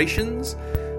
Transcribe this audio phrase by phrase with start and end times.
[0.00, 0.56] celebrations.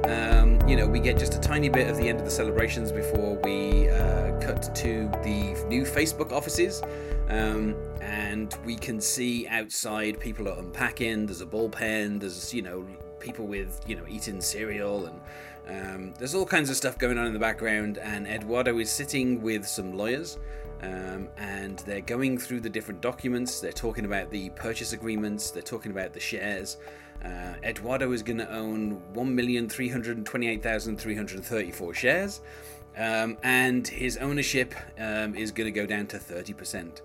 [0.07, 2.91] Um, you know, we get just a tiny bit of the end of the celebrations
[2.91, 6.83] before we uh, cut to the new Facebook offices.
[7.27, 11.25] Um, and we can see outside people are unpacking.
[11.25, 12.19] There's a bullpen.
[12.19, 12.85] There's you know
[13.19, 15.19] people with you know eating cereal and
[15.67, 17.97] um, there's all kinds of stuff going on in the background.
[17.97, 20.37] And Eduardo is sitting with some lawyers.
[20.83, 23.59] Um, and they're going through the different documents.
[23.59, 25.49] They're talking about the purchase agreements.
[25.49, 26.77] They're talking about the shares.
[27.23, 32.41] Uh, Eduardo is going to own 1,328,334 shares,
[32.97, 37.01] um, and his ownership um, is going to go down to 30%.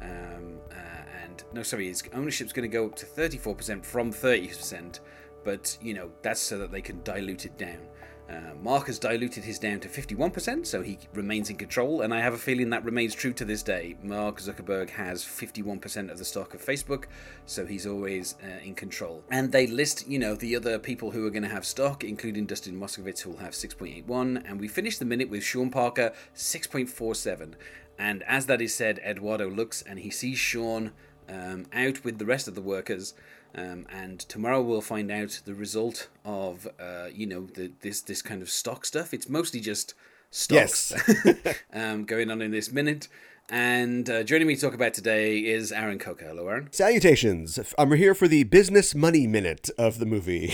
[0.00, 0.74] Um, uh,
[1.22, 4.98] and no, sorry, his ownership's going to go up to 34% from 30%,
[5.44, 7.80] but you know that's so that they can dilute it down.
[8.28, 12.20] Uh, Mark has diluted his down to 51%, so he remains in control, and I
[12.20, 13.96] have a feeling that remains true to this day.
[14.02, 17.04] Mark Zuckerberg has 51% of the stock of Facebook,
[17.46, 19.22] so he's always uh, in control.
[19.30, 22.44] And they list, you know, the other people who are going to have stock, including
[22.44, 27.54] Dustin Moskovitz, who will have 6.81, and we finish the minute with Sean Parker, 6.47.
[27.98, 30.92] And as that is said, Eduardo looks and he sees Sean
[31.28, 33.14] um, out with the rest of the workers.
[33.54, 38.22] Um, and tomorrow we'll find out the result of uh, you know the, this this
[38.22, 39.14] kind of stock stuff.
[39.14, 39.94] It's mostly just
[40.30, 41.34] stocks Yes.
[41.72, 43.08] um, going on in this minute.
[43.50, 46.26] And uh, joining me to talk about today is Aaron Coker.
[46.26, 46.68] Hello, Aaron.
[46.70, 47.58] Salutations.
[47.78, 50.52] I'm here for the business money minute of the movie.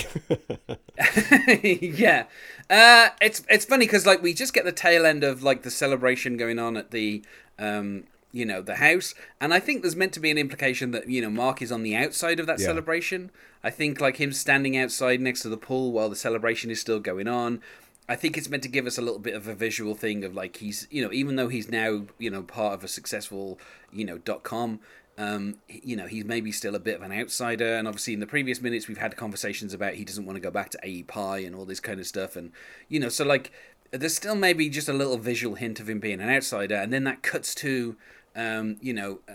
[1.64, 2.26] yeah,
[2.70, 5.72] uh, it's it's funny because like we just get the tail end of like the
[5.72, 7.24] celebration going on at the
[7.58, 8.04] um,
[8.34, 11.22] you know the house, and I think there's meant to be an implication that you
[11.22, 12.66] know Mark is on the outside of that Yeah.
[12.66, 13.30] celebration.
[13.62, 17.00] I think like him standing outside next to the pool while the celebration is still
[17.00, 17.62] going on.
[18.06, 20.34] I think it's meant to give us a little bit of a visual thing of
[20.34, 23.58] like he's you know even though he's now you know part of a successful
[23.92, 24.80] you know dot com
[25.16, 27.76] um, you know, he's maybe still a bit of an outsider.
[27.76, 30.50] And obviously, in the previous minutes, we've had conversations about he doesn't want to go
[30.50, 32.34] back to AE Pi and all this kind of stuff.
[32.34, 32.50] And,
[32.88, 33.52] you know, so like,
[33.92, 36.74] there's still maybe just a little visual hint of him being an outsider.
[36.74, 37.96] And then that cuts to,
[38.36, 39.32] um, you know, uh,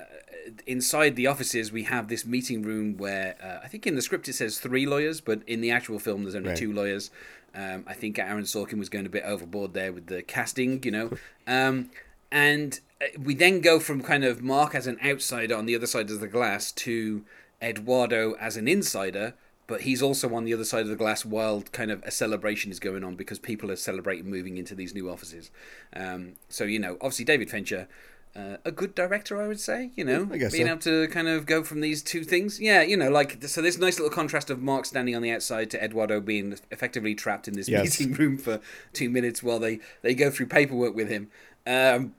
[0.67, 4.27] inside the offices, we have this meeting room where uh, I think in the script
[4.27, 6.57] it says three lawyers, but in the actual film, there's only Right.
[6.57, 7.11] two lawyers.
[7.55, 10.91] Um, I think Aaron Sorkin was going a bit overboard there with the casting, you
[10.91, 11.11] know.
[11.47, 11.89] Um,
[12.31, 15.87] and uh, we then go from kind of Mark as an outsider on the other
[15.87, 17.23] side of the glass to
[17.59, 19.33] Eduardo as an insider,
[19.65, 22.69] but he's also on the other side of the glass while kind of a celebration
[22.71, 25.49] is going on because people are celebrating moving into these new offices.
[25.95, 27.87] Um, so, you know, obviously David Fincher.
[28.35, 29.89] Uh, a good director, I would say.
[29.95, 30.71] You know, I guess being so.
[30.71, 32.59] able to kind of go from these two things.
[32.59, 33.61] Yeah, you know, like so.
[33.61, 37.47] This nice little contrast of Mark standing on the outside to Eduardo being effectively trapped
[37.47, 37.99] in this Yes.
[37.99, 38.59] meeting room for
[38.93, 41.29] two minutes while they they go through paperwork with him.
[41.65, 42.13] Um,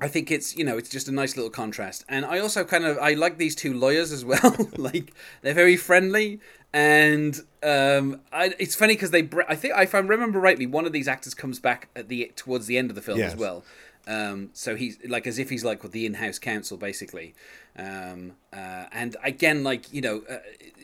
[0.00, 2.84] I think it's you know it's just a nice little contrast, and I also kind
[2.84, 4.56] of I like these two lawyers as well.
[4.76, 5.12] like
[5.42, 6.40] they're very friendly,
[6.72, 10.92] and um, I, it's funny because they I think if I remember rightly, one of
[10.92, 13.64] these actors comes back at the towards the end of the film as well.
[14.10, 17.34] Um, so he's like as if he's like with the in-house counsel basically,
[17.78, 20.22] um, uh, and again like you know.
[20.28, 20.38] Uh,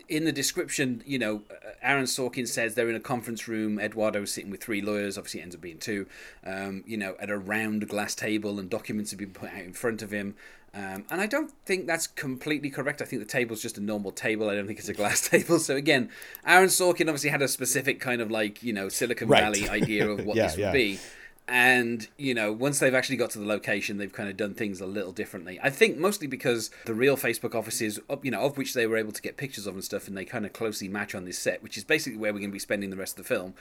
[0.09, 3.81] in the description, you know, uh, Aaron Sorkin says they're in a conference room.
[3.81, 5.19] Eduardo's sitting with three lawyers.
[5.19, 6.06] Obviously, it ends up being two.
[6.44, 9.72] Um, you know, at a round glass table, and documents have been put out in
[9.72, 10.37] front of him.
[10.76, 13.00] Um, and I don't think that's completely correct.
[13.00, 14.50] I think the table's just a normal table.
[14.50, 15.58] I don't think it's a glass table.
[15.58, 16.10] So again,
[16.47, 19.43] Aaron Sorkin obviously had a specific kind of like you know Silicon Right.
[19.43, 20.73] Valley idea of what Yeah, this would yeah.
[20.73, 20.99] be.
[21.48, 24.81] And you know, once they've actually got to the location, they've kind of done things
[24.81, 25.60] a little differently.
[25.62, 29.12] I think mostly because the real Facebook offices, you know, of which they were able
[29.12, 31.62] to get pictures of and stuff, and they kind of closely match on this set,
[31.62, 33.54] which is basically where we're going to be spending the rest of the film.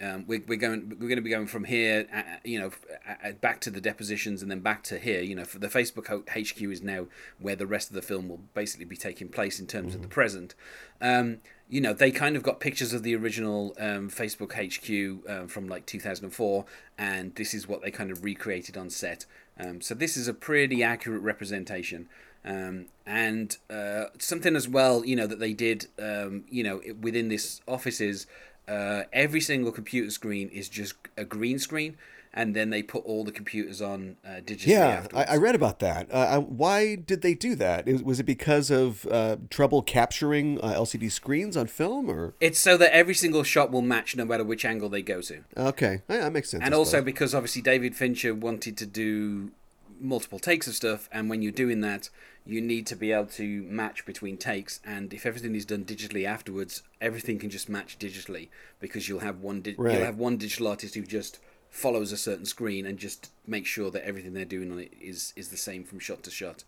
[0.00, 2.70] Um, we're, we're going, we're going to be going from here, uh, uh, you know,
[3.08, 5.20] uh, back to the depositions, and then back to here.
[5.20, 7.06] You know, for the Facebook HQ is now
[7.40, 10.08] where the rest of the film will basically be taking place in terms of the
[10.08, 10.54] present.
[11.00, 11.38] Um,
[11.72, 15.68] you know, they kind of got pictures of the original um, Facebook HQ um, from
[15.68, 16.66] like 2004,
[16.98, 19.24] and this is what they kind of recreated on set.
[19.58, 22.10] Um, so this is a pretty accurate representation.
[22.44, 27.28] Um, and uh, something as well, you know, that they did, um, you know, within
[27.28, 28.26] this office is
[28.68, 31.96] uh, every single computer screen is just a green screen,
[32.34, 35.06] and then they put all the computers on uh, digitally yeah.
[35.14, 36.10] I, I read about that.
[36.10, 37.86] Uh, uh, why did they do that?
[37.86, 42.58] Is- Was it because of uh, trouble capturing uh, LCD screens on film, or It's
[42.58, 45.44] so that every single shot will match no matter which angle they go to.
[45.56, 46.62] okay, yeah, that makes sense.
[46.64, 49.50] and also because obviously David Fincher wanted to do
[50.00, 52.08] multiple takes of stuff, and when you're doing that,
[52.44, 54.80] you need to be able to match between takes.
[54.84, 58.48] And if everything is done digitally afterwards, everything can just match digitally
[58.80, 59.94] because you'll have one di- Right.
[59.94, 61.38] you'll have one digital artist who just
[61.72, 65.32] follows a certain screen and just makes sure that everything they're doing on it is
[65.34, 66.62] is the same from shot to shot.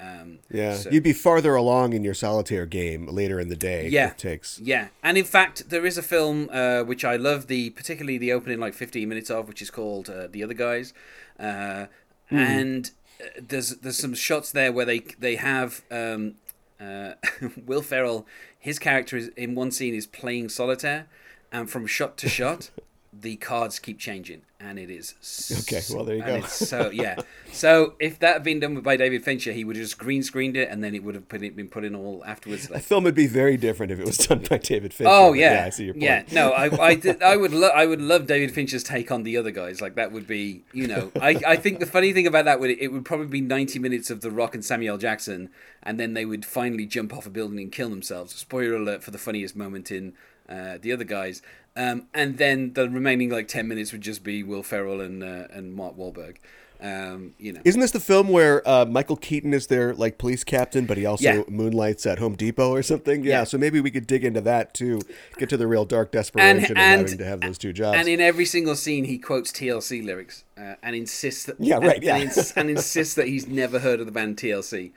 [0.00, 3.88] Um, Yeah, so- you'd be farther along in your solitaire game later in the day.
[3.88, 4.08] Yeah.
[4.08, 4.58] if takes.
[4.60, 8.32] Yeah, and in fact, there is a film uh, which I love the particularly the
[8.32, 10.94] opening like 15 minutes of, which is called uh, The Other Guys,
[11.38, 11.86] uh,
[12.30, 12.90] and
[13.20, 16.34] uh, there's there's some shots there where they they have um,
[16.80, 17.12] uh,
[17.66, 18.26] Will Ferrell.
[18.58, 21.06] His character is in one scene is playing solitaire,
[21.52, 22.70] and from shot to shot,
[23.20, 25.14] the cards keep changing, and it is
[25.66, 26.40] Okay, well, there you go.
[26.42, 27.16] so yeah,
[27.52, 30.56] so if that had been done by David Fincher, he would have just green screened
[30.56, 32.68] it, and then it would have put it, been put in all afterwards.
[32.68, 35.10] The film would be very different if it was done by David Fincher.
[35.12, 36.04] Oh but yeah, I see your point.
[36.04, 36.22] yeah.
[36.32, 39.36] No, I, I, did- I would, lo- I would love David Fincher's take on the
[39.36, 39.80] other guys.
[39.80, 42.70] Like that would be, you know, I, I think the funny thing about that would
[42.70, 45.50] it would probably be ninety minutes of The Rock and Samuel Jackson,
[45.82, 48.34] and then they would finally jump off a building and kill themselves.
[48.34, 50.12] Spoiler alert for the funniest moment in
[50.48, 51.42] uh, the other guys,
[51.76, 55.46] um, and then the remaining like ten minutes would just be Will Ferrell and uh,
[55.52, 56.36] and Mark Wahlberg.
[56.80, 60.44] Um, you know, Isn't this the film where uh, Michael Keaton is their like police
[60.44, 61.42] captain, but he also Yeah.
[61.48, 63.24] moonlights at Home Depot or something?
[63.24, 63.44] Yeah, Yeah.
[63.44, 65.00] So maybe we could dig into that too,
[65.38, 67.98] get to the real dark desperation of and- having to have those two jobs.
[67.98, 71.96] And in every single scene, he quotes TLC lyrics uh, and insists that Yeah, right,
[71.96, 72.14] and, yeah.
[72.14, 74.92] and, ins- and insists that he's never heard of the band TLC.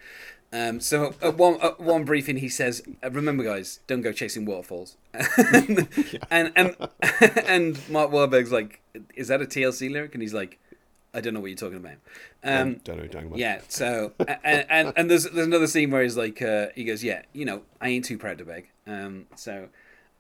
[0.54, 4.46] Um, so at one at one briefing, he says, uh, "Remember, guys, don't go chasing
[4.46, 5.88] waterfalls." and,
[6.30, 6.76] and and
[7.46, 8.82] and Mark Wahlberg's like,
[9.16, 10.60] "Is that a TLC lyric?" And he's like,
[11.14, 11.94] "I don't know what you're talking about."
[12.44, 13.40] Um, don't know what you're talking about.
[13.40, 13.62] yeah.
[13.70, 14.12] So
[14.44, 17.46] and, and and there's there's another scene where he's like, uh, he goes, "Yeah, you
[17.46, 19.70] know, I ain't too proud to beg." Um, so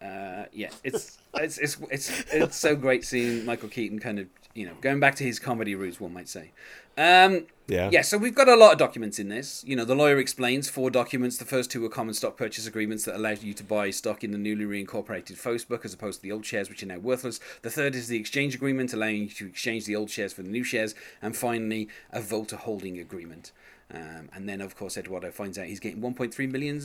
[0.01, 4.65] uh, yeah, it's it's it's it's it's so great seeing Michael Keaton kind of you
[4.65, 6.51] know going back to his comedy roots, one might say.
[6.97, 7.89] Um, Yeah.
[7.89, 8.01] Yeah.
[8.01, 9.63] So we've got a lot of documents in this.
[9.65, 11.37] You know, the lawyer explains four documents.
[11.37, 14.31] The first two are common stock purchase agreements that allow you to buy stock in
[14.31, 17.39] the newly reincorporated Facebook as opposed to the old shares, which are now worthless.
[17.61, 20.49] The third is the exchange agreement, allowing you to exchange the old shares for the
[20.49, 20.93] new shares.
[21.21, 23.53] And finally, a voter holding agreement.
[23.93, 26.81] Um, and then, of course, Eduardo finds out he's getting 1.3 million,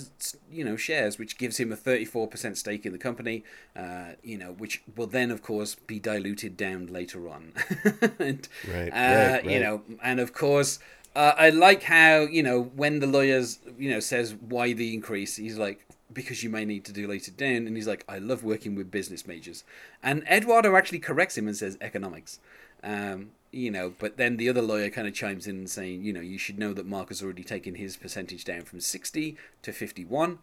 [0.51, 3.45] you know, shares, which gives him a 34% stake in the company.
[3.77, 7.53] Uh, you know, which will then, of course, be diluted down later on.
[8.19, 10.79] and, Right, uh, right, You know, and of course,
[11.15, 15.37] uh, I like how you know when the lawyers, you know, says why the increase.
[15.37, 18.45] He's like, because you may need to dilute it down, and he's like, I love
[18.45, 19.65] working with business majors.
[20.03, 22.39] And Eduardo actually corrects him and says economics.
[22.83, 26.21] Um, you know, but then the other lawyer kind of chimes in saying, you know,
[26.21, 30.39] you should know that Mark has already taken his percentage down from 60 to 51.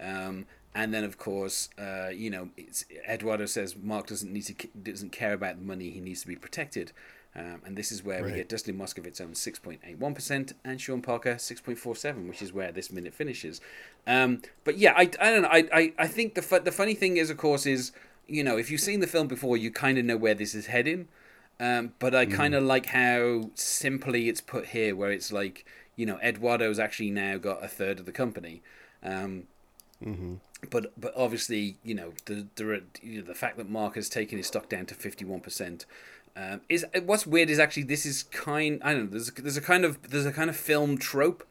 [0.00, 4.54] Um, and then, of course, uh, you know, it's, Eduardo says Mark doesn't need to
[4.68, 6.92] doesn't care about the money; he needs to be protected.
[7.34, 8.36] Um, and this is where we Right.
[8.36, 11.94] get Dustin Moskovitz owns six point eight one percent, and Sean Parker six point four
[11.94, 13.60] seven, which is where this minute finishes.
[14.06, 15.48] Um, but yeah, I, I don't know.
[15.50, 17.92] I, I, I think the fu- the funny thing is, of course, is
[18.26, 20.66] you know if you've seen the film before, you kind of know where this is
[20.66, 21.08] heading.
[21.60, 25.64] Um, but I kind of like how simply it's put here, where it's like
[25.96, 28.62] you know Eduardo's actually now got a third of the company.
[29.02, 29.44] Um,
[30.70, 34.38] but but obviously you know the the you know, the fact that Mark has taken
[34.38, 35.86] his stock down to fifty one percent
[36.36, 39.60] um, is what's weird is actually this is kind I don't know there's there's a
[39.60, 41.46] kind of there's a kind of film trope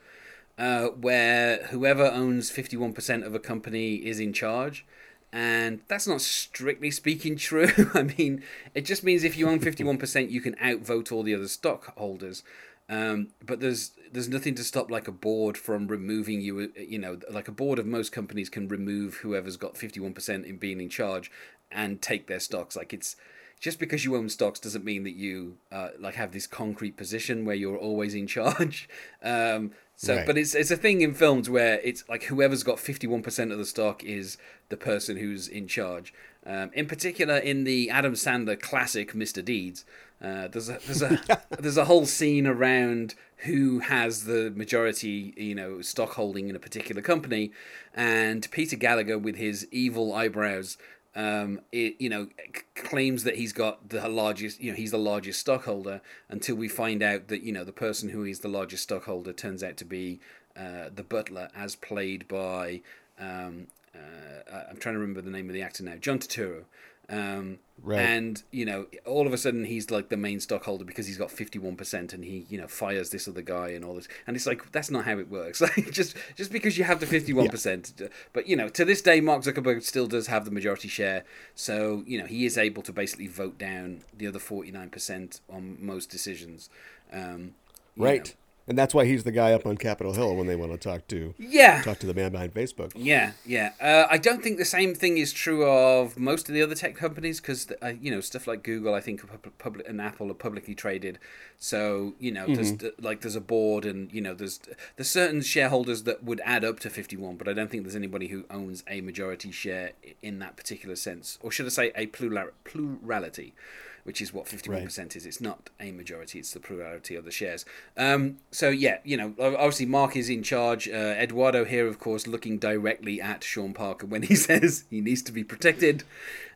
[0.58, 4.86] uh, where whoever owns fifty one percent of a company is in charge.
[5.34, 7.70] And that's not strictly speaking true.
[7.94, 8.44] I mean,
[8.76, 11.48] it just means if you own fifty one percent, you can outvote all the other
[11.48, 12.44] stockholders.
[12.90, 16.74] Um, but there's there's nothing to stop like a board from removing you.
[16.78, 20.46] You know, like a board of most companies can remove whoever's got fifty one percent
[20.46, 21.32] in being in charge
[21.72, 22.76] and take their stocks.
[22.76, 23.16] Like it's
[23.62, 27.46] just because you own stocks doesn't mean that you uh, like have this concrete position
[27.46, 28.90] where you're always in charge.
[29.24, 29.72] Um,
[30.04, 30.26] so, Right.
[30.26, 33.52] but it's it's a thing in films where it's like whoever's got fifty one percent
[33.52, 34.36] of the stock is
[34.70, 36.12] the person who's in charge.
[36.44, 39.46] Um, in particular, in the Adam Sandler classic Mr.
[39.46, 39.86] Deeds,
[40.20, 41.22] uh, there's a there's a
[41.60, 43.14] there's a whole scene around
[43.46, 47.52] who has the majority, you know, stock holding in a particular company,
[47.94, 50.78] and Peter Gallagher with his evil eyebrows.
[51.14, 52.30] Um, it, you know,
[52.74, 57.04] claims that he's got the largest, you know, he's the largest stockholder until we find
[57.04, 60.22] out that, you know, the person who is the largest stockholder turns out to be
[60.56, 62.82] uh, the butler, as played by,
[63.20, 66.64] um, uh, I'm trying to remember the name of the actor now, John Turturro.
[67.12, 68.00] Um, Right.
[68.00, 71.30] And, you know, all of a sudden he's like the main stockholder because he's got
[71.30, 74.08] 51% and he, you know, fires this other guy and all this.
[74.28, 75.62] And it's like, that's not how it works.
[75.72, 78.10] Like, just just because you have the 51%.
[78.34, 81.24] But, you know, to this day, Mark Zuckerberg still does have the majority share.
[81.56, 86.10] So, you know, he is able to basically vote down the other 49% on most
[86.10, 86.70] decisions.
[87.12, 87.56] Um,
[87.98, 88.26] Right.
[88.26, 88.34] know.
[88.72, 91.06] And that's why he's the guy up on Capitol Hill when they want to talk
[91.10, 91.82] to Yeah.
[91.82, 92.94] talk to the man behind Facebook.
[92.96, 93.74] Yeah, yeah.
[93.82, 96.96] Uh, I don't think the same thing is true of most of the other tech
[96.96, 99.22] companies because uh, you know stuff like Google, I think,
[99.58, 101.20] public and Apple are publicly traded.
[101.60, 104.62] So you know, there's like there's a board, and you know, there's
[104.96, 107.94] there's certain shareholders that would add up to fifty one, but I don't think there's
[107.98, 112.08] anybody who owns a majority share in that particular sense, or should I say, a
[112.08, 113.54] plural plurality.
[114.04, 115.26] Which is what fifty one percent is.
[115.26, 117.66] It's not a majority; it's the plurality of the shares.
[117.96, 120.88] Um, so yeah, you know, obviously Mark is in charge.
[120.88, 125.22] Uh, Eduardo here, of course, looking directly at Sean Parker when he says he needs
[125.24, 126.04] to be protected.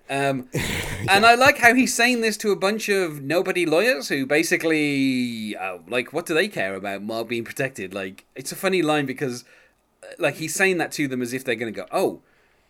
[0.10, 0.50] Um,
[1.10, 5.56] and I like how he's saying this to a bunch of nobody lawyers who basically,
[5.56, 7.94] uh, like, what do they care about Mark being protected?
[7.94, 9.44] Like, it's a funny line because,
[10.04, 12.22] uh, like, he's saying that to them as if they're going to go, oh,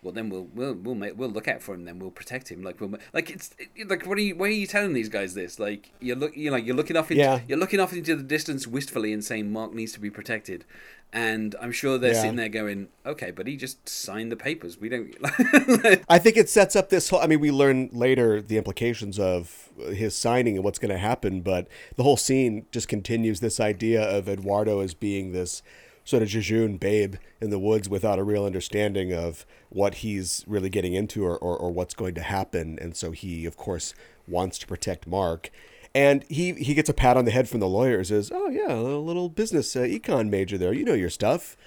[0.05, 2.61] well then we'll we'll we'll make, we'll look out for him then we'll protect him
[2.63, 3.53] like we'll like it's
[3.87, 6.49] like what are you why are you telling these guys this like you're look you
[6.51, 7.39] know you're looking off into, Yeah.
[7.47, 10.63] you're looking off into the distance wistfully and saying Mark needs to be protected
[11.11, 12.21] and I'm sure they're Yeah.
[12.21, 15.13] sitting there going okay but he just signed the papers we don't
[16.07, 17.19] I think it sets up this whole.
[17.19, 21.41] I mean, we learn later the implications of his signing and what's going to happen,
[21.41, 25.61] but the whole scene just continues this idea of Eduardo as being this
[26.05, 30.69] sort of jejune babe in the woods without a real understanding of what he's really
[30.69, 32.79] getting into or, or, or what's going to happen.
[32.79, 33.93] And so he, of course,
[34.27, 35.49] wants to protect Mark.
[35.93, 38.73] And he, he gets a pat on the head from the lawyers as, oh, yeah,
[38.73, 40.73] a little business uh, econ major there.
[40.73, 41.57] You know your stuff.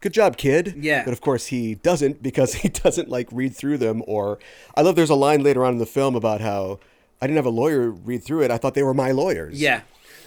[0.00, 0.74] Good job, kid.
[0.78, 1.04] Yeah.
[1.04, 4.02] But of course, he doesn't because he doesn't like read through them.
[4.06, 4.38] Or
[4.74, 6.80] I love there's a line later on in the film about how
[7.20, 8.50] I didn't have a lawyer read through it.
[8.50, 9.60] I thought they were my lawyers.
[9.60, 9.82] Yeah.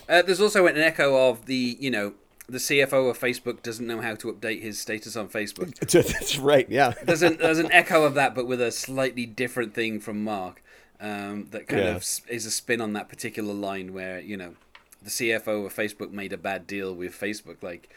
[0.08, 2.14] Uh, there's also an echo of the, you know,
[2.48, 5.76] the CFO of Facebook doesn't know how to update his status on Facebook.
[6.14, 6.70] That's right.
[6.70, 6.94] Yeah.
[7.04, 10.62] There's an there's an echo of that, but with a slightly different thing from Mark.
[11.00, 11.96] Um, that kind Yeah.
[11.96, 14.56] of is a spin on that particular line where you know
[15.04, 17.62] the CFO of Facebook made a bad deal with Facebook.
[17.62, 17.90] Like,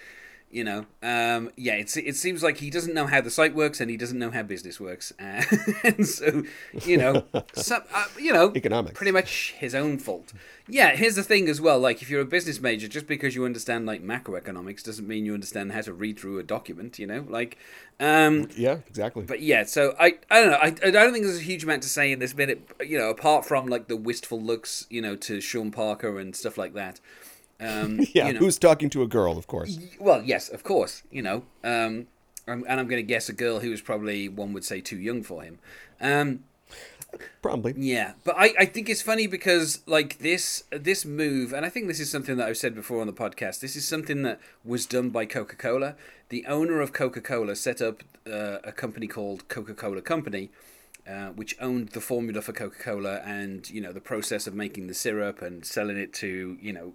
[0.50, 3.80] you know, um, yeah, it's it seems like he doesn't know how the site works
[3.80, 5.42] and he doesn't know how business works, uh,
[5.84, 6.42] and so
[6.84, 7.24] you know,
[7.54, 8.96] some, uh, you know, Economics.
[8.96, 10.32] pretty much his own fault.
[10.70, 11.78] Yeah, here's the thing as well.
[11.78, 15.32] Like, if you're a business major, just because you understand like macroeconomics doesn't mean you
[15.32, 16.98] understand how to read through a document.
[16.98, 17.56] You know, like,
[18.00, 18.78] um, Yeah.
[18.88, 19.24] Exactly.
[19.24, 20.58] but yeah, so I I don't know.
[20.58, 22.68] I, I don't think there's a huge amount to say in this minute.
[22.84, 26.58] You know, apart from like the wistful looks, you know, to Sean Parker and stuff
[26.58, 27.00] like that.
[27.60, 28.28] Um, yeah.
[28.28, 29.36] you know, Who's talking to a girl?
[29.36, 29.78] Of course.
[29.98, 31.02] well, yes, of course.
[31.10, 32.06] You know, um,
[32.46, 34.98] I'm, and I'm going to guess a girl who was probably one would say too
[34.98, 35.58] young for him.
[36.00, 36.44] Um,
[37.40, 37.74] Probably.
[37.76, 41.86] yeah, but I, I think it's funny because like this this move, and I think
[41.86, 43.60] this is something that I've said before on the podcast.
[43.60, 45.94] This is something that was done by Coca Cola.
[46.28, 50.50] The owner of Coca Cola set up uh, a company called Coca Cola Company,
[51.08, 54.86] uh, which owned the formula for Coca Cola and you know the process of making
[54.86, 56.92] the syrup and selling it to you know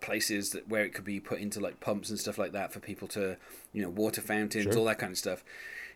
[0.00, 2.80] places that where it could be put into like pumps and stuff like that for
[2.80, 3.36] people to
[3.72, 5.44] you know water fountains all that kind of stuff.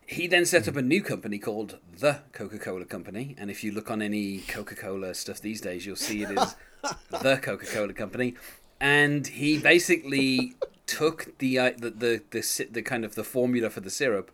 [0.07, 3.91] He then set up a new company called the coca-cola company and if you look
[3.91, 6.57] on any coca-cola stuff these days you'll see it is
[7.11, 8.35] the coca-cola company.
[8.81, 10.55] And he basically
[10.87, 14.31] took the, uh, the the the the kind of the formula for the syrup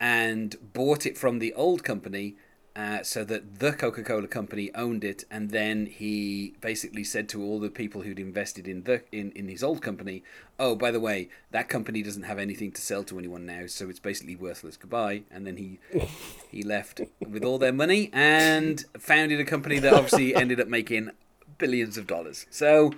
[0.00, 2.36] and bought it from the old company
[2.76, 7.42] uh, so that the Coca Cola company owned it, and then he basically said to
[7.42, 10.22] all the people who'd invested in the in, in his old company,
[10.58, 13.88] "Oh, by the way, that company doesn't have anything to sell to anyone now, so
[13.88, 14.76] it's basically worthless.
[14.76, 15.78] Goodbye." And then he
[16.50, 21.10] he left with all their money and founded a company that obviously ended up making
[21.58, 22.46] billions of dollars.
[22.50, 22.92] So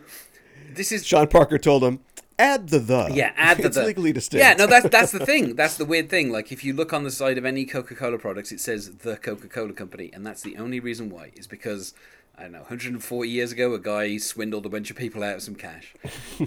[0.75, 2.01] this is Sean Parker told him,
[2.39, 3.85] "Add the the." yeah, add the it's the.
[3.85, 4.43] legally distinct.
[4.43, 5.55] Yeah, no, that's that's the thing.
[5.55, 6.31] That's the weird thing.
[6.31, 9.17] Like if you look on the side of any Coca Cola products, it says the
[9.17, 11.95] Coca Cola Company, and that's the only reason why is because
[12.37, 15.43] I don't know, 140 years ago, a guy swindled a bunch of people out of
[15.43, 15.95] some cash.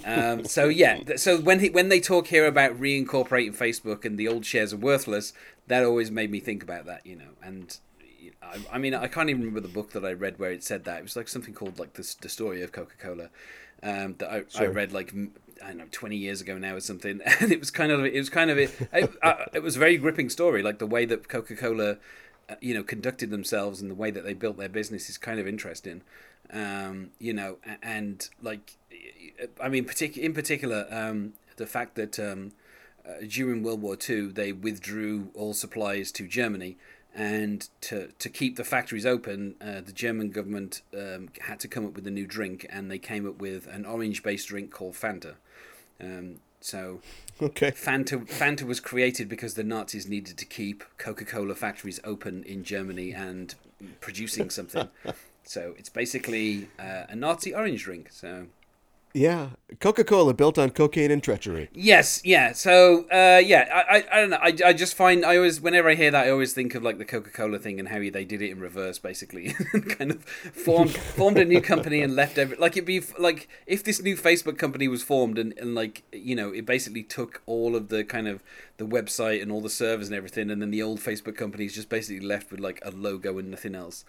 [0.04, 4.18] Um, so yeah, th- so when he, when they talk here about reincorporating Facebook and
[4.18, 5.32] the old shares are worthless,
[5.68, 7.78] that always made me think about that, you know, and.
[8.42, 10.84] I, I mean, I can't even remember the book that I read where it said
[10.84, 11.00] that.
[11.00, 13.30] It was like something called like the, the story of Coca Cola
[13.82, 15.14] um, that I, I read like
[15.64, 18.16] I don't know twenty years ago now or something, and it was kind of it
[18.16, 18.72] was kind of it.
[18.94, 21.98] it, uh, it was a very gripping story, like the way that Coca Cola,
[22.50, 25.40] uh, you know, conducted themselves and the way that they built their business is kind
[25.40, 26.02] of interesting.
[26.52, 28.78] Um, you know, and like,
[29.62, 32.52] I mean, partic- in particular, um, the fact that um,
[33.08, 36.78] uh, during World War II they withdrew all supplies to Germany.
[37.16, 41.86] And to, to keep the factories open, uh, the German government um, had to come
[41.86, 45.36] up with a new drink, and they came up with an orange-based drink called Fanta.
[46.02, 47.00] Um, so
[47.42, 47.72] Okay.
[47.72, 53.12] Fanta Fanta was created because the Nazis needed to keep Coca-Cola factories open in Germany
[53.12, 53.56] and
[54.00, 54.88] producing something.
[55.44, 58.10] so it's basically uh, a Nazi orange drink.
[58.12, 58.48] So
[59.16, 61.70] Yeah, Coca Cola built on cocaine and treachery.
[61.74, 62.52] Yes, yeah.
[62.52, 64.40] So, uh, yeah, I, I, I don't know.
[64.42, 66.98] I, I just find I always, whenever I hear that, I always think of like
[66.98, 69.54] the Coca Cola thing and how they did it in reverse, basically,
[69.88, 73.86] kind of formed formed a new company and left every like it'd be like if
[73.86, 77.78] this new Facebook company was formed and, and like you know it basically took all
[77.78, 78.44] of the kind of
[78.76, 81.74] the website and all the servers and everything, and then the old Facebook company is
[81.74, 84.04] just basically left with like a logo and nothing else.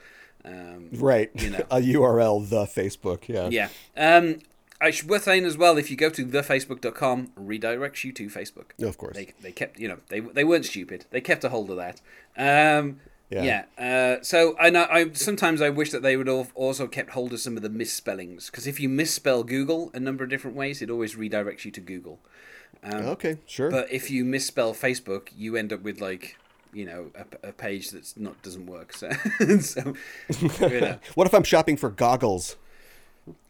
[0.44, 1.30] Um, right.
[1.34, 1.66] You know.
[1.70, 3.28] a URL, the Facebook.
[3.28, 3.48] Yeah.
[3.48, 3.68] Yeah.
[3.96, 4.40] Um,
[4.80, 8.72] I should worth saying as well, if you go to thefacebook.com, redirects you to Facebook.
[8.78, 9.16] no, Of course.
[9.16, 11.06] They, they kept, you know, they, they weren't stupid.
[11.10, 12.00] They kept a hold of that.
[12.36, 13.64] Um, Yeah.
[13.78, 14.18] yeah.
[14.18, 17.32] Uh, so I know I sometimes I wish that they would have also kept hold
[17.32, 20.80] of some of the misspellings because if you misspell Google a number of different ways,
[20.80, 22.20] it always redirects you to Google.
[22.84, 23.70] Um, Okay, sure.
[23.70, 26.36] But if you misspell Facebook, you end up with like
[26.72, 28.92] you know a, a page that's not doesn't work.
[29.00, 29.10] So,
[29.60, 29.94] so
[30.68, 30.98] you know.
[31.14, 32.56] what if I'm shopping for goggles?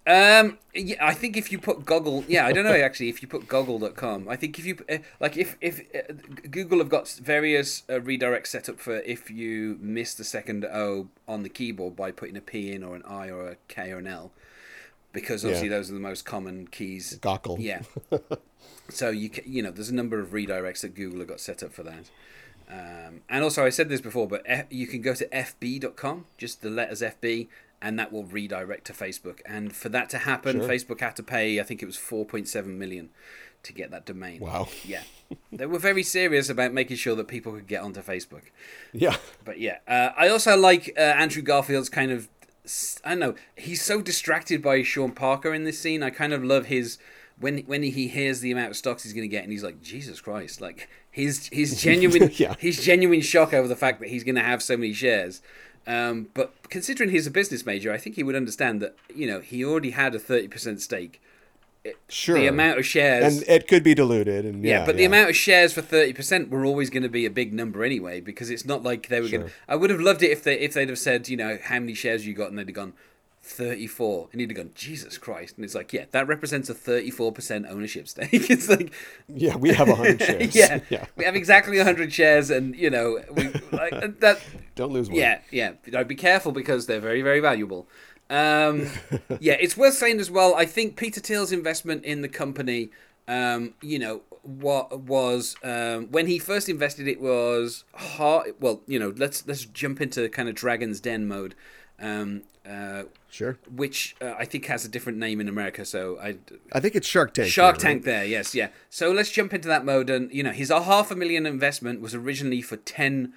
[0.06, 3.08] Um, yeah, I think if you put Goggle, yeah, I don't know actually.
[3.08, 6.12] If you put Goggle.com, I think if you uh, like if if uh,
[6.48, 11.08] Google have got various uh, redirects set up for if you miss the second O
[11.26, 13.98] on the keyboard by putting a P in or an I or a K or
[13.98, 14.30] an L,
[15.12, 15.76] because obviously Yeah.
[15.76, 17.16] those are the most common keys.
[17.20, 17.58] Goggle.
[17.58, 17.82] Yeah.
[18.88, 21.64] so you ca- you know there's a number of redirects that Google have got set
[21.64, 22.10] up for that.
[22.70, 26.62] Um, and also I said this before, but F- you can go to fb.com, just
[26.62, 27.46] the letters FB,
[27.82, 29.40] and that will redirect to Facebook.
[29.46, 30.68] And for that to happen, Sure.
[30.68, 33.10] Facebook had to pay I think it was 4.7 million
[33.62, 34.40] to get that domain.
[34.40, 34.68] Wow.
[34.84, 35.02] Yeah.
[35.52, 38.42] they were very serious about making sure that people could get onto Facebook.
[38.92, 39.16] Yeah.
[39.44, 42.28] But yeah, uh, I also like uh, Andrew Garfield's kind of.
[43.04, 43.34] I don't know.
[43.56, 46.02] He's so distracted by Sean Parker in this scene.
[46.02, 46.98] I kind of love his
[47.38, 49.80] when when he hears the amount of stocks he's going to get, and he's like,
[49.82, 50.60] Jesus Christ!
[50.60, 52.54] Like his his genuine Yeah.
[52.58, 55.42] his genuine shock over the fact that he's going to have so many shares.
[55.86, 59.40] Um, but considering he's a business major, I think he would understand that you know
[59.40, 61.20] he already had a thirty percent stake.
[62.08, 62.34] Sure.
[62.34, 65.30] The amount of shares and it could be diluted and yeah, yeah, but the amount
[65.30, 68.50] of shares for thirty percent were always going to be a big number anyway, because
[68.50, 69.44] it's not like they were going.
[69.46, 69.52] to...
[69.68, 71.94] I would have loved it if they if they'd have said, you know, how many
[71.94, 72.94] shares you got, and they'd have gone
[73.46, 76.74] thirty four, and he'd have gone, Jesus Christ, and it's like, yeah, that represents a
[76.74, 78.28] thirty four percent ownership stake.
[78.32, 78.92] it's like,
[79.28, 80.54] yeah, we have a hundred shares.
[80.54, 81.06] yeah, yeah.
[81.16, 84.40] we have exactly hundred shares, and you know, we like that.
[84.74, 85.18] Don't lose one.
[85.18, 85.72] Yeah, yeah.
[85.96, 87.88] I'd be careful because they're very, very valuable.
[88.28, 88.88] Um,
[89.38, 90.54] yeah, it's worth saying as well.
[90.54, 92.90] I think Peter Thiel's investment in the company,
[93.28, 98.54] um, you know, what was um, when he first invested, it was hard.
[98.60, 101.54] Well, you know, let's let's jump into kind of Dragon's Den mode.
[101.98, 103.58] Um, uh, Sure.
[103.74, 105.84] which uh, I think has a different name in America.
[105.84, 106.36] So I
[106.72, 107.48] I think it's Shark Tank.
[107.50, 107.92] Shark there, right?
[107.92, 108.68] Tank there, yes, yeah.
[108.90, 112.00] So let's jump into that mode, and you know, his a half a million investment
[112.00, 113.34] was originally for ten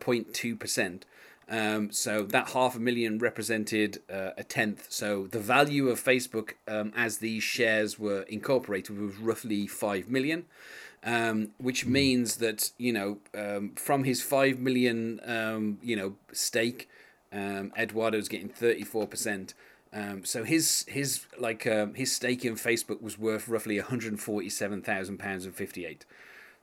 [0.00, 1.06] point two percent.
[1.48, 4.86] Um, so that half a million represented uh, a tenth.
[4.88, 10.44] So the value of Facebook um, as these shares were incorporated was roughly five million.
[11.02, 16.89] Um, which means that you know um, from his five million um, you know stake,
[17.32, 19.54] um, Eduardo's getting thirty four percent.
[19.92, 24.18] Um, so his his like um, his stake in Facebook was worth roughly one hundred
[24.20, 26.04] forty seven thousand pounds and fifty eight.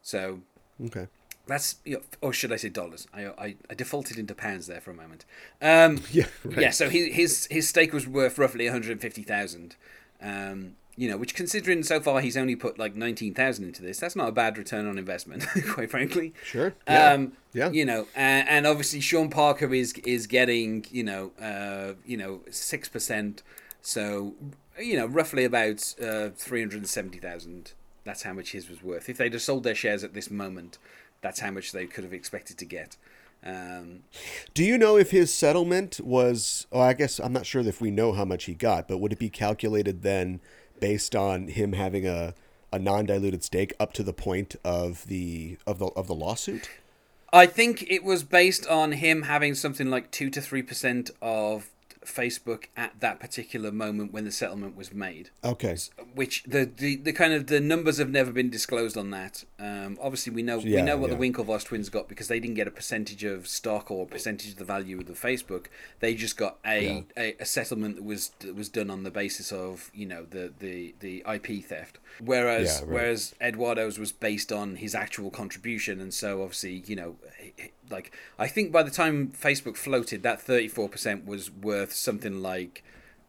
[0.01, 0.39] So
[0.86, 1.08] Okay.
[1.45, 3.08] that's you know, or should I say dollars?
[3.13, 5.25] I, I I defaulted into pounds there for a moment.
[5.62, 6.27] Um, Yeah.
[6.45, 6.58] Right.
[6.60, 9.75] yeah, so his his his stake was worth roughly one hundred fifty thousand.
[10.21, 13.99] Um, you know, which considering so far he's only put like nineteen thousand into this,
[13.99, 16.33] that's not a bad return on investment, quite frankly.
[16.43, 16.73] Sure.
[16.88, 17.13] Yeah.
[17.13, 17.69] Um, Yeah.
[17.69, 22.41] You know, and, and obviously Sean Parker is is getting you know uh, you know
[22.49, 23.43] six percent,
[23.81, 24.33] so
[24.79, 27.73] you know roughly about uh, three hundred seventy thousand.
[28.03, 29.07] That's how much his was worth.
[29.10, 30.77] If they'd have sold their shares at this moment,
[31.21, 32.95] that's how much they could have expected to get.
[33.45, 34.03] Um,
[34.53, 36.65] Do you know if his settlement was?
[36.71, 39.12] Oh, I guess I'm not sure if we know how much he got, but would
[39.12, 40.39] it be calculated then
[40.79, 42.33] based on him having a
[42.71, 46.69] a non-diluted stake up to the point of the of the of the lawsuit?
[47.33, 51.69] I think it was based on him having something like two to three percent of
[52.08, 55.30] Facebook at that particular moment when the settlement was made.
[55.43, 55.78] Okay.
[56.15, 59.43] Which the, the, the kind of the numbers have never been disclosed on that.
[59.60, 61.17] Um, obviously, we know we know what yeah.
[61.17, 64.58] the Winklevoss twins got because they didn't get a percentage of stock or percentage of
[64.58, 65.65] the value of the Facebook.
[66.00, 69.52] They just got a, a, a settlement that was that was done on the basis
[69.52, 72.00] of you know the the, the IP theft.
[72.20, 72.93] Whereas Yeah, right.
[72.93, 77.15] whereas Eduardo's was based on his actual contribution, and so obviously you know
[77.89, 82.41] like I think by the time Facebook floated, that thirty four percent was worth something
[82.41, 82.84] like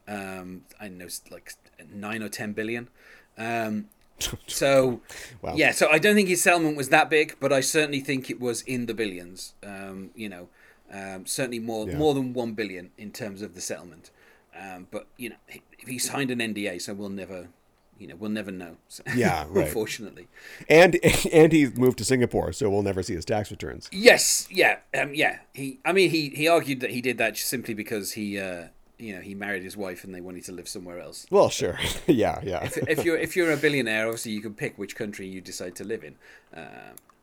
[0.06, 1.52] um, I don't know like
[1.92, 2.88] nine or ten billion.
[3.36, 3.86] Um,
[4.46, 5.00] so
[5.42, 5.54] Wow.
[5.56, 8.40] yeah, so I don't think his settlement was that big, but I certainly think it
[8.40, 9.54] was in the billions.
[9.62, 10.48] Um, you know,
[10.92, 11.96] um, certainly more Yeah.
[11.96, 14.10] more than one billion in terms of the settlement.
[14.58, 17.48] Um, but you know, he, he signed an NDA, so we'll never
[17.98, 18.76] you know, we'll never know.
[18.88, 19.66] So, Yeah, right.
[19.66, 20.28] unfortunately.
[20.68, 20.98] And
[21.32, 23.88] and he moved to Singapore, so we'll never see his tax returns.
[23.92, 25.38] Yes, yeah, um, yeah.
[25.54, 28.68] He, I mean, he he argued that he did that just simply because he, uh,
[28.98, 31.26] you know, he married his wife and they wanted to live somewhere else.
[31.30, 31.78] Well, sure.
[32.06, 32.64] yeah, yeah.
[32.64, 35.74] If, if you're if you're a billionaire, obviously you can pick which country you decide
[35.76, 36.14] to live in.
[36.54, 36.64] Um,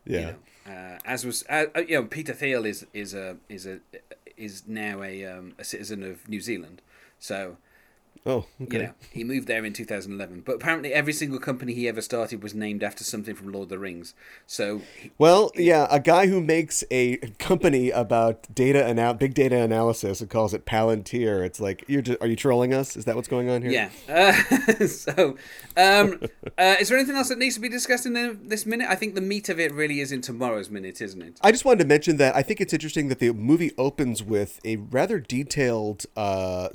[0.04, 0.30] you Yeah.
[0.66, 3.80] know, uh, as was, uh, uh, you know, Peter Thiel is is a is a
[4.36, 6.82] is now a um, a citizen of New Zealand,
[7.18, 7.56] so
[8.26, 8.76] Oh, okay.
[8.76, 10.42] you know he moved there in 2011.
[10.44, 13.68] But apparently, every single company he ever started was named after something from Lord of
[13.70, 14.14] the Rings.
[14.46, 19.56] So he- Well, yeah, a guy who makes a company about data anal- big data
[19.62, 21.44] analysis and calls it Palantir.
[21.46, 22.96] It's like you're just, are you trolling us?
[22.96, 23.70] Is that what's going on here?
[23.70, 23.90] Yeah.
[24.08, 25.36] Uh, so,
[25.76, 26.20] um,
[26.58, 28.14] uh, is there anything else that needs to be discussed in
[28.48, 28.88] this minute?
[28.90, 31.38] I think the meat of it really is in tomorrow's minute, isn't it?
[31.42, 34.58] I just wanted to mention that I think it's interesting that the movie opens with
[34.64, 36.70] a rather detailed uh,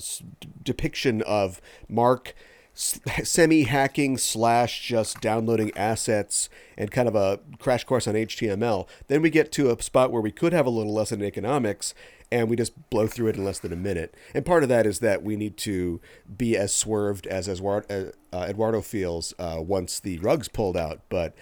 [0.63, 1.40] depiction of
[1.87, 2.35] Mark
[2.73, 8.87] semi hacking slash just downloading assets and kind of a crash course on HTML.
[9.07, 11.93] Then we get to a spot where we could have a little lesson in economics.
[12.33, 14.15] And we just blow through it in less than a minute.
[14.33, 15.99] And part of that is that we need to
[16.37, 21.01] be as swerved as Eduardo, uh, Eduardo feels uh, once the rug's pulled out.
[21.09, 21.35] But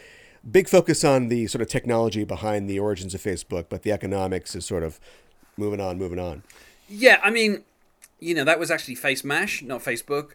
[0.49, 4.55] big focus on the sort of technology behind the origins of Facebook, but the economics
[4.55, 4.99] is sort of
[5.57, 6.41] moving on, moving on.
[6.89, 7.63] Yeah, I mean,
[8.19, 10.31] you know, that was actually Facemash, not Facebook.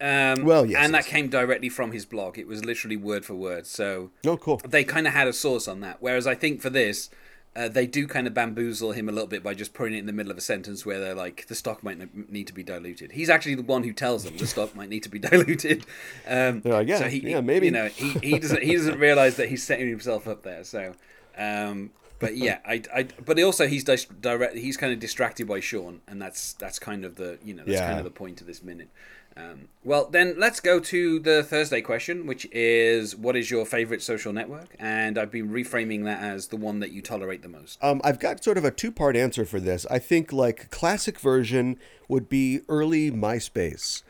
[0.00, 1.04] Um, Well, yes, and yes.
[1.04, 2.36] that came directly from his blog.
[2.38, 3.66] It was literally word for word.
[3.66, 4.60] So Oh, cool.
[4.66, 5.98] they kind of had a source on that.
[6.00, 7.08] Whereas I think for this,
[7.54, 10.06] uh, they do kind of bamboozle him a little bit by just putting it in
[10.06, 11.98] the middle of a sentence where they're like, the stock might
[12.32, 13.12] need to be diluted.
[13.12, 15.84] He's actually the one who tells them the stock might need to be diluted.
[16.26, 17.66] Um, like, yeah, yeah, maybe.
[17.66, 20.64] You know, he, he doesn't he doesn't realize that he's setting himself up there.
[20.64, 20.94] So,
[21.38, 21.90] um,
[22.22, 24.56] but yeah, I, I but also he's dis- direct.
[24.56, 27.78] He's kind of distracted by Sean, and that's that's kind of the you know that's
[27.78, 27.86] Yeah.
[27.88, 28.88] kind of the point of this minute.
[29.34, 34.02] Um, well, then let's go to the Thursday question, which is what is your favorite
[34.02, 34.76] social network?
[34.78, 37.82] And I've been reframing that as the one that you tolerate the most.
[37.82, 39.86] Um, I've got sort of a two part answer for this.
[39.90, 44.02] I think like classic version would be early MySpace.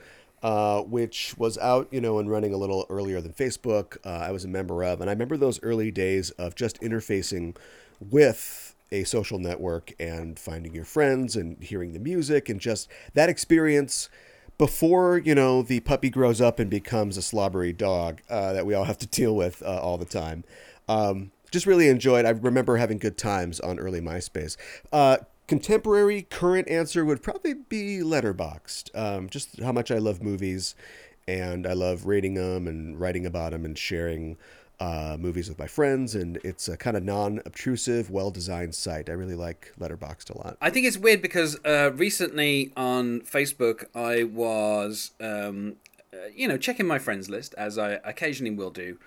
[0.42, 3.96] Uh, which was out, you know, and running a little earlier than Facebook.
[4.04, 7.54] Uh, I was a member of, and I remember those early days of just interfacing
[8.10, 13.28] with a social network and finding your friends and hearing the music and just that
[13.28, 14.10] experience
[14.58, 18.74] before you know the puppy grows up and becomes a slobbery dog uh, that we
[18.74, 20.44] all have to deal with uh, all the time.
[20.88, 22.24] Um, just really enjoyed.
[22.24, 24.56] I remember having good times on early MySpace.
[24.92, 28.94] Uh, contemporary current answer would probably be Letterboxd.
[28.94, 30.74] Um, just how much I love movies,
[31.28, 34.38] and I love rating them and writing about them and sharing
[34.80, 36.14] uh, movies with my friends.
[36.14, 39.08] And it's a kind of non-obtrusive, well-designed site.
[39.08, 40.56] I really like Letterboxd a lot.
[40.60, 45.76] I think it's weird because uh, recently on Facebook I was, um,
[46.12, 48.98] uh, you know, checking my friends list as I occasionally will do.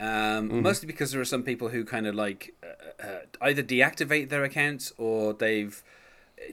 [0.00, 4.28] Um, Mostly because there are some people who kind of like uh, uh, either deactivate
[4.28, 5.82] their accounts or they've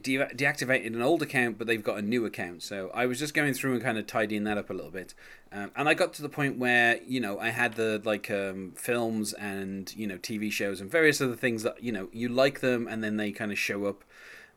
[0.01, 2.61] de- deactivated an old account but they've got a new account.
[2.61, 5.15] So I was just going through and kind of tidying that up a little bit,
[5.53, 8.73] um, and I got to the point where you know I had the like um,
[8.75, 12.61] films and you know TV shows and various other things that you know you like
[12.61, 14.03] them and then they kind of show up.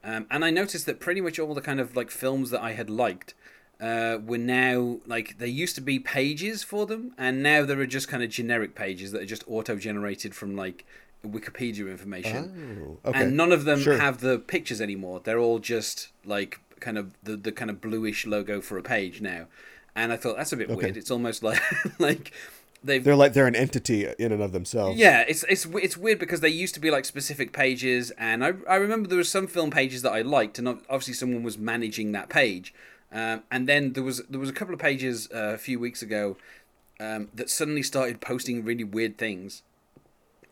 [0.02, 2.72] Um, and I noticed that pretty much all the kind of like films that I
[2.72, 3.34] had liked
[3.80, 7.86] uh, were now like there used to be pages for them, and now there are
[7.86, 10.84] just kind of generic pages that are just auto generated from like
[11.26, 12.98] Wikipedia information.
[13.04, 13.22] Oh, okay.
[13.22, 13.98] And none of them Sure.
[13.98, 15.20] have the pictures anymore.
[15.24, 19.20] They're all just like kind of the, the kind of bluish logo for a page
[19.20, 19.46] now.
[19.96, 20.76] And I thought that's a bit Okay.
[20.76, 20.96] weird.
[20.96, 21.60] It's almost like
[21.98, 22.32] like
[22.82, 24.98] they've They're like they're an entity in and of themselves.
[24.98, 28.54] yeah, it's it's it's weird because they used to be like specific pages, and I
[28.68, 32.12] I remember there was some film pages that I liked, and obviously someone was managing
[32.12, 32.74] that page,
[33.12, 36.02] um, and then there was there was a couple of pages uh, a few weeks
[36.02, 36.36] ago
[37.00, 39.62] um, that suddenly started posting really weird things,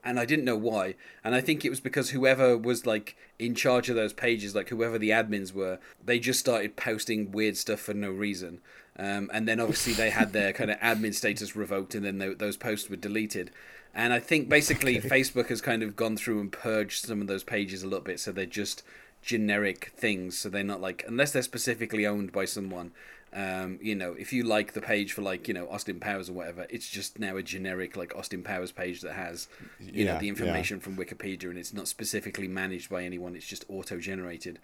[0.05, 3.55] and I didn't know why, and I think it was because whoever was like in
[3.55, 7.81] charge of those pages, like whoever the admins were, they just started posting weird stuff
[7.81, 8.61] for no reason.
[8.99, 12.35] Um, and then obviously they had their kind of admin status revoked, and then tho-
[12.35, 13.51] those posts were deleted.
[13.95, 17.45] And I think basically Facebook has kind of gone through and purged some of those
[17.45, 18.83] pages a little bit, so they're just
[19.23, 20.37] generic things.
[20.39, 22.93] So they're not like unless they're specifically owned by someone.
[23.35, 26.35] Um, you know, if you like the page for like you know Austin Powers or
[26.35, 29.49] whatever, it's just now a generic like Austin Powers page that has
[29.81, 30.31] you know Yeah, the yeah.
[30.31, 33.35] information from Wikipedia, and it's not specifically managed by anyone.
[33.35, 34.59] It's just auto generated.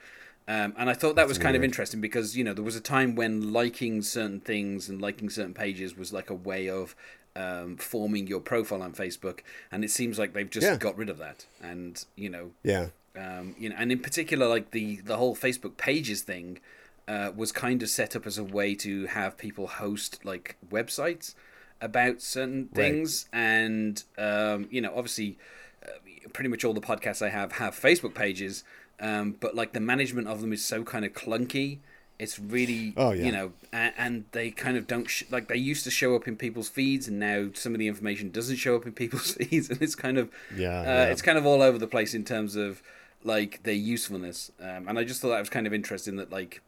[0.48, 2.80] Um, and I thought that was kind of interesting because you know there was a
[2.80, 6.96] time when liking certain things and liking certain pages was like a way of
[7.36, 10.76] um, forming your profile on Facebook, and it seems like they've just Yeah.
[10.76, 11.44] got rid of that.
[11.62, 12.88] And you know, Yeah.
[13.14, 16.60] um, you know, and in particular, like the the whole Facebook Pages thing
[17.06, 21.34] uh, was kind of set up as a way to have people host like websites.
[21.80, 23.40] about certain things, right.
[23.40, 25.38] and um, you know, obviously,
[25.86, 25.90] uh,
[26.32, 28.64] pretty much all the podcasts I have have Facebook pages,
[29.00, 31.78] um, but like the management of them is so kind of clunky.
[32.18, 33.26] It's really, oh, yeah.
[33.26, 36.26] you know, and, and they kind of don't sh- like they used to show up
[36.26, 39.70] in people's feeds, and now some of the information doesn't show up in people's feeds,
[39.70, 41.04] and it's kind of, yeah, uh, yeah.
[41.04, 42.82] it's kind of all over the place in terms of
[43.22, 44.50] like their usefulness.
[44.60, 46.60] Um, and I just thought that was kind of interesting that like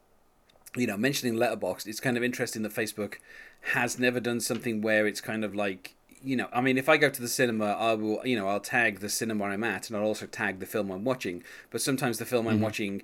[0.77, 3.15] you know, mentioning Letterboxd, it's kind of interesting that Facebook
[3.73, 6.97] has never done something where it's kind of like, you know, I mean, if I
[6.97, 9.97] go to the cinema, I will, you know, I'll tag the cinema I'm at, and
[9.97, 11.43] I'll also tag the film I'm watching.
[11.71, 12.57] But sometimes the film mm-hmm.
[12.57, 13.03] I'm watching,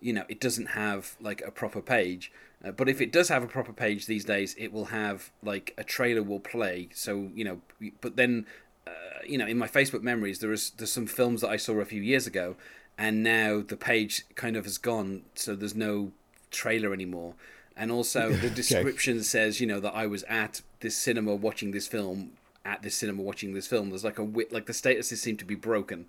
[0.00, 2.30] you know, it doesn't have like a proper page.
[2.64, 5.74] Uh, but if it does have a proper page these days, it will have like
[5.78, 6.88] a trailer will play.
[6.92, 7.60] So you know,
[8.00, 8.46] but then,
[8.86, 8.90] uh,
[9.26, 11.84] you know, in my Facebook memories, there is there's some films that I saw a
[11.84, 12.56] few years ago,
[12.96, 16.12] and now the page kind of has gone, so there's no
[16.50, 17.34] trailer anymore.
[17.76, 19.22] And also, the description okay.
[19.22, 22.32] says, you know, that I was at this cinema watching this film,
[22.64, 23.90] at this cinema watching this film.
[23.90, 26.06] There's like a wit, like the statuses seem to be broken.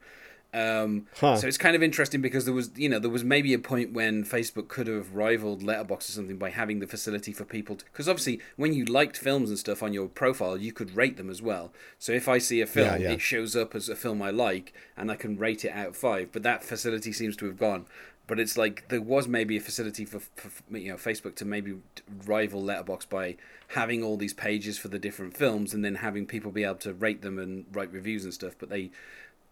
[0.51, 1.35] Um, huh.
[1.37, 3.93] So it's kind of interesting because there was, you know, there was maybe a point
[3.93, 7.85] when Facebook could have rivaled Letterboxd or something by having the facility for people to,
[7.85, 11.29] because obviously when you liked films and stuff on your profile, you could rate them
[11.29, 11.71] as well.
[11.99, 13.11] So if I see a film, yeah, yeah.
[13.11, 15.97] it shows up as a film I like, and I can rate it out of
[15.97, 16.31] five.
[16.31, 17.85] But that facility seems to have gone
[18.29, 21.79] but it's like there was maybe a facility for, for you know Facebook to maybe
[22.27, 23.35] rival Letterbox by
[23.69, 26.93] having all these pages for the different films and then having people be able to
[26.93, 28.53] rate them and write reviews and stuff.
[28.59, 28.91] But they,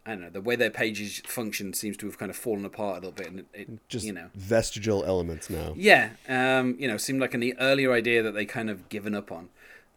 [0.05, 2.97] I don't know, the way their pages function seems to have kind of fallen apart
[2.97, 5.73] a little bit, and it, it just you know vestigial elements now.
[5.75, 9.31] Yeah, um, you know, seemed like an earlier idea that they kind of given up
[9.31, 9.49] on.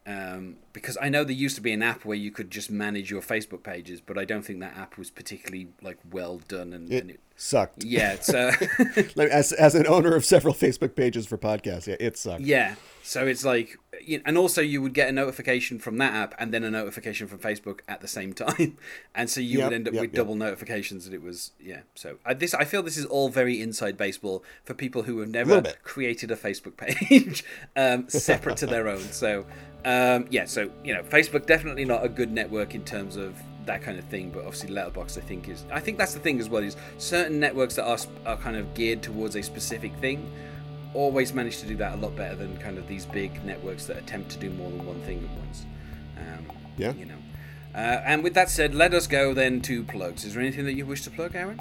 [0.07, 3.11] Um, because I know there used to be an app where you could just manage
[3.11, 6.90] your Facebook pages, but I don't think that app was particularly like well done and,
[6.90, 7.85] it, and it sucked.
[7.85, 8.53] Yeah, it's uh...
[9.31, 12.42] as as an owner of several Facebook pages for podcasts, yeah, it sucked.
[12.42, 13.79] Yeah, so it's like,
[14.24, 17.38] and also you would get a notification from that app and then a notification from
[17.38, 18.76] Facebook at the same time,
[19.14, 20.16] and so you yep, would end up yep, with yep.
[20.16, 21.07] double notifications.
[21.07, 21.81] And it was yeah.
[21.94, 25.29] So I, this I feel this is all very inside baseball for people who have
[25.29, 27.44] never a created a Facebook page
[27.76, 29.00] um, separate to their own.
[29.00, 29.46] So
[29.85, 33.83] um, yeah, so you know, Facebook definitely not a good network in terms of that
[33.83, 34.31] kind of thing.
[34.31, 37.40] But obviously, Letterbox I think is I think that's the thing as well is certain
[37.40, 40.31] networks that are are kind of geared towards a specific thing
[40.94, 43.96] always manage to do that a lot better than kind of these big networks that
[43.96, 45.64] attempt to do more than one thing at once.
[46.16, 47.14] Um, yeah, you know.
[47.75, 50.25] Uh, and with that said, let us go then to plugs.
[50.25, 51.61] Is there anything that you wish to plug, Aaron?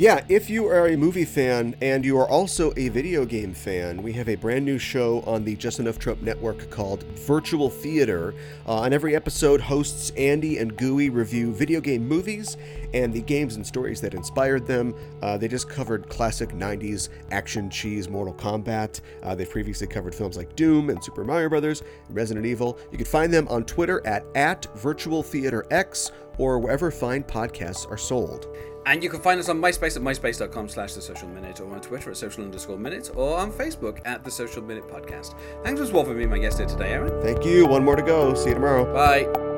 [0.00, 4.02] Yeah, if you are a movie fan and you are also a video game fan,
[4.02, 8.34] we have a brand new show on the Just Enough Trope Network called Virtual Theater.
[8.66, 12.56] Uh, on every episode, hosts Andy and Gooey review video game movies
[12.94, 14.94] and the games and stories that inspired them.
[15.22, 19.00] Uh, they just covered classic 90s action cheese Mortal Kombat.
[19.22, 22.78] Uh, they've previously covered films like Doom and Super Mario Brothers, and Resident Evil.
[22.90, 27.90] You can find them on Twitter at, at Virtual Theater X or wherever fine podcasts
[27.90, 28.46] are sold.
[28.86, 31.80] And you can find us on MySpace at myspace.com slash the social minute or on
[31.80, 35.34] Twitter at social underscore minute or on Facebook at the social minute podcast.
[35.62, 37.20] Thanks for for being my guest here today, Aaron.
[37.22, 37.66] Thank you.
[37.66, 38.34] One more to go.
[38.34, 38.92] See you tomorrow.
[38.92, 39.49] Bye.